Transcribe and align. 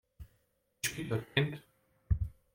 És 0.81 0.95
mi 0.95 1.05
történt? 1.11 1.61